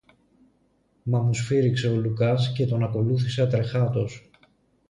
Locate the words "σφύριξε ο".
1.33-1.95